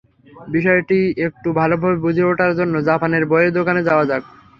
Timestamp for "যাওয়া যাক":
3.87-4.23